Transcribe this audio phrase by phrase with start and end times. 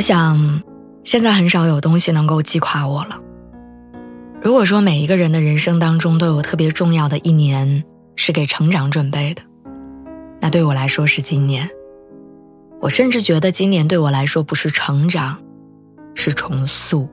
[0.00, 0.62] 我想，
[1.04, 3.20] 现在很少有东西能够击垮我了。
[4.40, 7.84] 如果说每一个人的人生当中都有特别重要的一年
[8.16, 9.42] 是给成长准备的，
[10.40, 11.68] 那对我来说是今年。
[12.80, 15.36] 我甚至觉得今年对我来说不是成长，
[16.14, 17.06] 是重塑。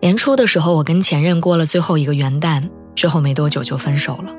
[0.00, 2.62] 年初的时候，我跟前任过了最后一个元旦，
[2.94, 4.32] 之后没多久就分手了，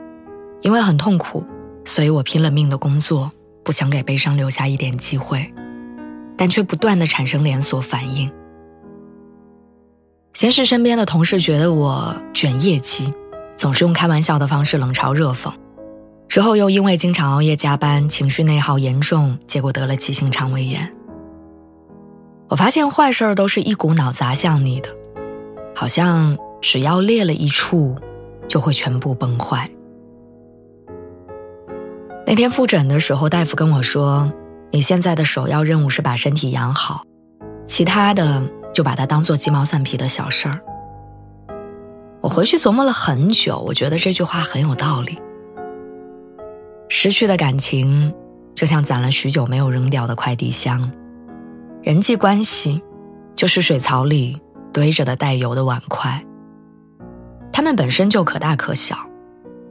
[0.62, 1.44] 因为很痛苦，
[1.84, 3.30] 所以我拼了命的工作。
[3.64, 5.54] 不想给悲伤留下一点机会，
[6.38, 8.32] 但却不断的产生连锁反应。
[10.34, 13.14] 先是身边的同事觉得我卷业绩，
[13.56, 15.52] 总是用开玩笑的方式冷嘲热讽；
[16.28, 20.92] 之后又因为经常熬夜加班，情绪内耗严重，结果得了急性肠胃炎。
[22.48, 24.90] 我发现坏事儿都是一股脑砸向你的，
[25.76, 27.96] 好像只要裂了一处，
[28.48, 29.70] 就会全部崩坏。
[32.26, 34.32] 那天复诊的时候，大夫跟我说
[34.72, 37.04] ：“你现在的首要任务是把身体养好，
[37.66, 38.42] 其他的
[38.74, 40.60] 就把它当做鸡毛蒜皮的小事儿。”
[42.22, 45.20] 我回去琢磨了很久，我觉得这句话很有道理。
[46.88, 48.14] 失去的感情，
[48.54, 50.80] 就像攒了许久没有扔掉的快递箱；
[51.82, 52.82] 人际关系，
[53.36, 54.40] 就是水槽里
[54.72, 56.24] 堆着的带油的碗筷。
[57.52, 58.96] 它们本身就可大可小，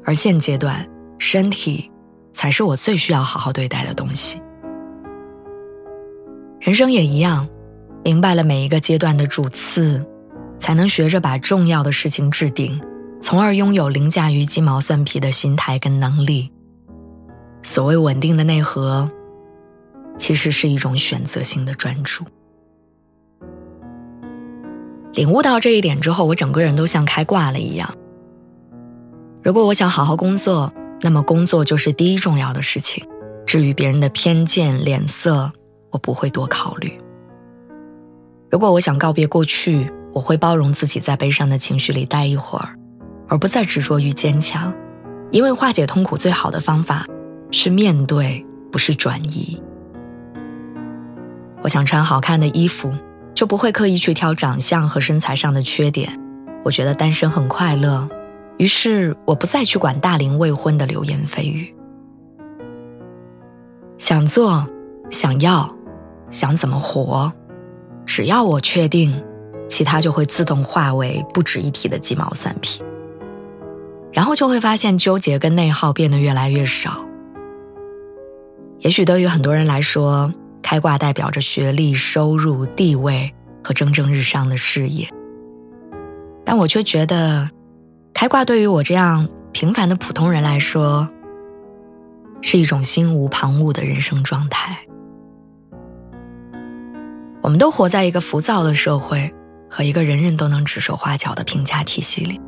[0.04, 0.86] 而现阶段
[1.18, 1.89] 身体。
[2.32, 4.40] 才是我最需要好好对待的东西。
[6.60, 7.48] 人生也一样，
[8.04, 10.04] 明白了每一个阶段的主次，
[10.58, 12.80] 才能学着把重要的事情置顶，
[13.20, 16.52] 从而拥有凌驾于鸡毛蒜皮的心态跟能力。
[17.62, 19.10] 所谓稳定的内核，
[20.16, 22.24] 其实是一种选择性的专注。
[25.14, 27.90] 领悟到这一点之后，我整个人都像开挂了一样。
[29.42, 30.72] 如果我想好好工作，
[31.03, 33.06] 那么工作就是第一重要的事情，
[33.47, 35.50] 至于别人的偏见、脸色，
[35.91, 36.99] 我不会多考虑。
[38.50, 42.77] 如果我想告别过去，我会包容自己在悲伤的情绪里待一会儿，
[43.28, 44.72] 而不再执着于坚强，
[45.31, 47.06] 因为化解痛苦最好的方法
[47.50, 49.61] 是面对，不是转移。
[51.62, 52.93] 我想穿好看的衣服，
[53.34, 56.21] 就不会刻意去挑长相和身材上的缺点。
[56.65, 58.09] 我觉得单身很快乐。
[58.60, 61.75] 于是，我不再去管大龄未婚的流言蜚语。
[63.97, 64.69] 想做，
[65.09, 65.75] 想要，
[66.28, 67.32] 想怎么活，
[68.04, 69.25] 只要我确定，
[69.66, 72.84] 其他就会自动化为不值一提的鸡毛蒜皮。
[74.12, 77.03] 然后就会发现纠结跟内耗变得越来越少。
[78.81, 83.32] 也许对于很多人来说，开挂代表着学历、收入、地位
[83.65, 85.09] 和蒸蒸日上的事业，
[86.44, 87.49] 但我却觉得。
[88.20, 91.08] 开挂对于我这样平凡的普通人来说，
[92.42, 94.78] 是一种心无旁骛的人生状态。
[97.41, 99.34] 我们都活在一个浮躁的社会
[99.70, 102.38] 和一个人人都能指手画脚的评价体系里，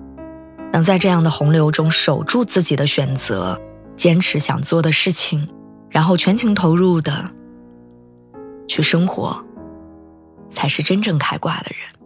[0.74, 3.58] 能在这样的洪流中守住自己的选择，
[3.96, 5.48] 坚持想做的事情，
[5.88, 7.30] 然后全情投入的
[8.68, 9.42] 去生活，
[10.50, 12.01] 才是真正开挂的人。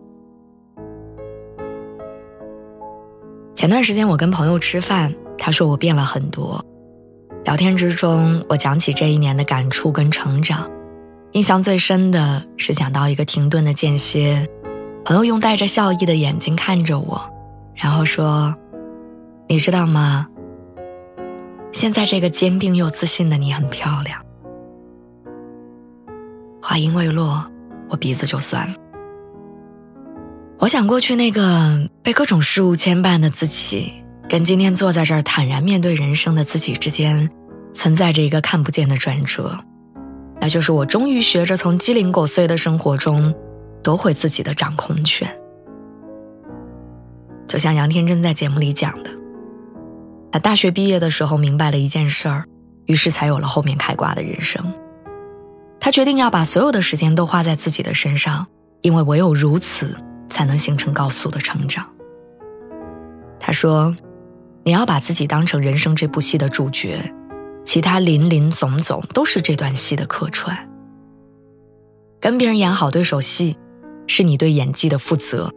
[3.56, 6.62] 前段时间我跟朋友吃饭，他说我变了很多。
[7.43, 10.71] 聊天之中，我讲起这一年的感触跟成长，
[11.33, 14.47] 印象最深的是讲到一个停顿的间歇，
[15.06, 17.19] 朋友用带着笑意的眼睛看着我，
[17.75, 18.55] 然后说
[19.49, 20.27] ：“你知道吗？
[21.72, 24.21] 现在这个坚定又自信的你很漂亮。”
[26.60, 27.42] 话音未落，
[27.89, 28.77] 我鼻子就酸了。
[30.58, 33.92] 我想过去那个被各种事物牵绊的自己，
[34.26, 37.28] 跟今天坐在这儿坦然面对人生的自己之间，
[37.74, 39.58] 存在着一个看不见的转折，
[40.41, 43.34] 那就是我终于学着从鸡零狗碎的生活中
[43.82, 45.28] 夺回自己的掌控权。
[47.47, 49.10] 就像杨天真在节目里讲的，
[50.32, 52.44] 他大学毕业的时候明白了一件事儿，
[52.86, 54.64] 于是才有了后面开挂的人生。
[55.78, 58.47] 他决定要把所有的时间都花在自己的身上，
[58.80, 59.94] 因为唯有如此。
[60.36, 61.88] 才能形成高速的成长。
[63.41, 63.97] 他说
[64.65, 67.00] ：“你要把自己当成人生这部戏的主角，
[67.65, 70.54] 其他林林总总都是这段戏的客串。
[72.21, 73.56] 跟别人演好对手戏，
[74.06, 75.50] 是你对演技的负责。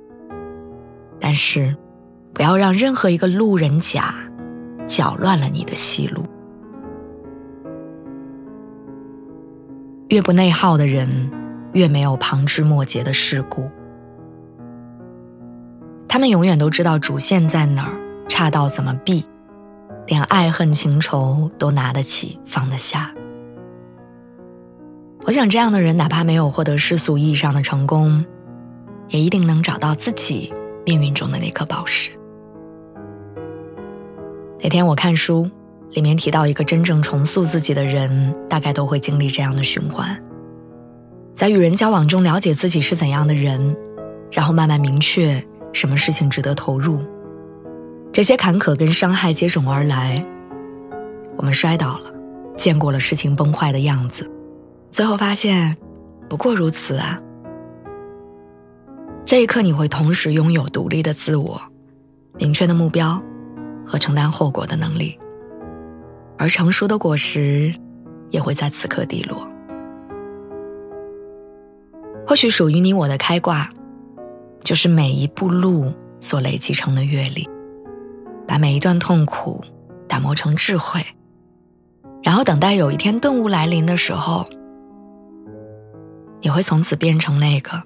[1.19, 1.75] 但是，
[2.33, 4.15] 不要让任何一个路人甲
[4.87, 6.23] 搅乱了你的戏路。
[10.07, 11.29] 越不内耗的人，
[11.73, 13.69] 越没有旁枝末节的事故。
[16.09, 17.93] 他们永远都知道主线在哪儿，
[18.27, 19.23] 岔道怎么避，
[20.07, 23.13] 连爱恨情仇都拿得起放得下。
[25.25, 28.25] 我想，这样的人哪怕没有获得世俗意义上的成功，
[29.09, 30.51] 也一定能找到自己
[30.83, 32.09] 命运中的那颗宝石。
[34.59, 35.47] 那天我看书，
[35.91, 40.19] 里面提到一个真正重塑自己的人，大概都会经历这样的循环：
[41.35, 43.77] 在与人交往中了解自己是怎样的人，
[44.31, 45.41] 然后慢慢明确
[45.73, 46.99] 什么事情值得投入。
[48.11, 50.25] 这些坎坷跟伤害接踵而来，
[51.37, 52.11] 我们摔倒了，
[52.55, 54.29] 见过了事情崩坏的样子。
[54.89, 55.77] 最后发现，
[56.27, 57.19] 不过如此啊！
[59.23, 61.61] 这一刻，你会同时拥有独立的自我、
[62.39, 63.21] 明确的目标
[63.85, 65.17] 和承担后果的能力，
[66.35, 67.71] 而成熟的果实
[68.31, 69.47] 也会在此刻滴落。
[72.25, 73.69] 或许属于你我的开挂，
[74.63, 77.47] 就是每一步路所累积成的阅历，
[78.47, 79.63] 把每一段痛苦
[80.07, 81.05] 打磨成智慧，
[82.23, 84.47] 然后等待有一天顿悟来临的时候。
[86.41, 87.83] 你会从此变成那个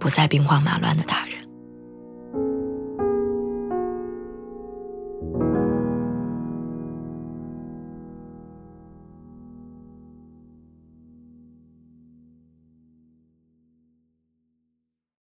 [0.00, 1.39] 不再兵荒马乱的大人。